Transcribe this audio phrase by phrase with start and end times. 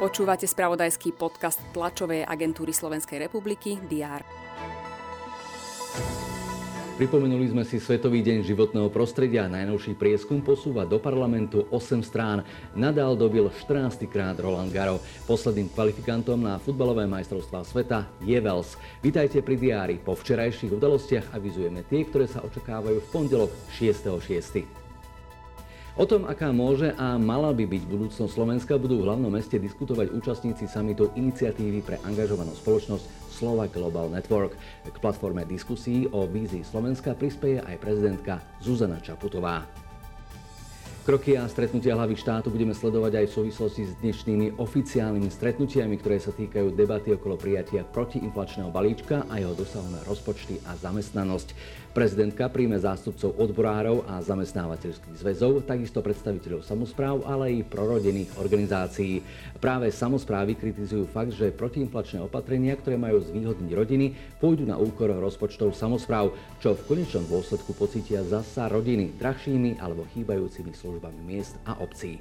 [0.00, 4.24] Počúvate spravodajský podcast tlačovej agentúry Slovenskej republiky DR.
[7.00, 9.48] Pripomenuli sme si Svetový deň životného prostredia.
[9.48, 12.44] Najnovší prieskum posúva do parlamentu 8 strán.
[12.76, 14.04] Nadal dobil 14.
[14.04, 15.00] krát Roland Garo.
[15.24, 18.76] Posledným kvalifikantom na futbalové majstrovstvá sveta je Wales.
[19.00, 19.96] Vítajte pri diári.
[19.96, 24.89] Po včerajších udalostiach avizujeme tie, ktoré sa očakávajú v pondelok 6.6.
[25.98, 30.14] O tom, aká môže a mala by byť budúcnosť Slovenska, budú v hlavnom meste diskutovať
[30.14, 34.54] účastníci samitu iniciatívy pre angažovanú spoločnosť Slova Global Network.
[34.86, 39.89] K platforme diskusí o vízii Slovenska prispieje aj prezidentka Zuzana Čaputová.
[41.00, 46.20] Kroky a stretnutia hlavy štátu budeme sledovať aj v súvislosti s dnešnými oficiálnymi stretnutiami, ktoré
[46.20, 51.80] sa týkajú debaty okolo prijatia protiinflačného balíčka a jeho dosahu na rozpočty a zamestnanosť.
[51.90, 59.24] Prezidentka príjme zástupcov odborárov a zamestnávateľských zväzov, takisto predstaviteľov samozpráv, ale i prorodených organizácií.
[59.58, 65.74] Práve samozprávy kritizujú fakt, že protiinflačné opatrenia, ktoré majú zvýhodniť rodiny, pôjdu na úkor rozpočtov
[65.74, 66.30] samozpráv,
[66.62, 72.20] čo v konečnom dôsledku pocítia zasa rodiny drahšími alebo chýbajúcimi službami miest a obcí.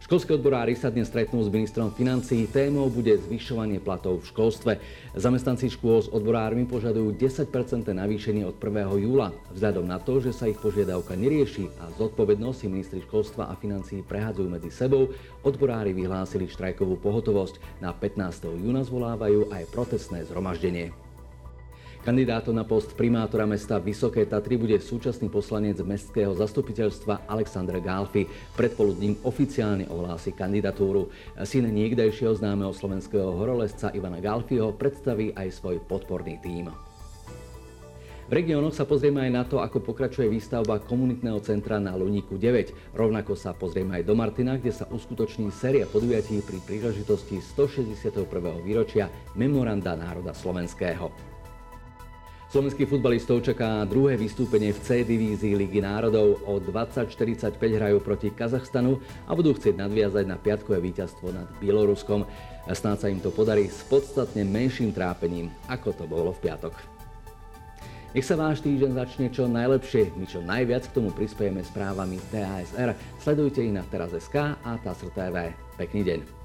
[0.00, 2.48] Školské odborári sa dnes stretnú s ministrom financí.
[2.48, 4.72] Témou bude zvyšovanie platov v školstve.
[5.12, 7.52] Zamestnanci škôl s odborármi požadujú 10%
[7.84, 8.96] navýšenie od 1.
[8.96, 9.36] júla.
[9.52, 14.00] Vzhľadom na to, že sa ich požiadavka nerieši a zodpovednosť si ministri školstva a financí
[14.00, 15.12] prehadzujú medzi sebou,
[15.44, 17.84] odborári vyhlásili štrajkovú pohotovosť.
[17.84, 18.56] Na 15.
[18.56, 21.09] júna zvolávajú aj protestné zhromaždenie.
[22.00, 28.24] Kandidátom na post primátora mesta Vysoké Tatry bude súčasný poslanec mestského zastupiteľstva Aleksandr Gálfi.
[28.56, 31.12] Predpoludním oficiálne ohlási kandidatúru.
[31.44, 36.72] Syn niekdajšieho známeho slovenského horolezca Ivana Gálfiho predstaví aj svoj podporný tím.
[38.30, 42.96] V regiónoch sa pozrieme aj na to, ako pokračuje výstavba komunitného centra na Luníku 9.
[42.96, 48.24] Rovnako sa pozrieme aj do Martina, kde sa uskutoční séria podujatí pri príležitosti 161.
[48.64, 51.12] výročia Memoranda národa slovenského.
[52.50, 56.42] Slovenských futbalistov čaká druhé vystúpenie v C divízii Ligy národov.
[56.50, 58.98] O 20.45 hrajú proti Kazachstanu
[59.30, 62.26] a budú chcieť nadviazať na piatkové víťazstvo nad Bieloruskom.
[62.66, 66.74] Snáď sa im to podarí s podstatne menším trápením, ako to bolo v piatok.
[68.18, 72.98] Nech sa váš týždeň začne čo najlepšie, my čo najviac k tomu prispiejeme správami TASR.
[73.22, 75.54] Sledujte ich na teraz.sk a TASR TV.
[75.78, 76.39] Pekný deň.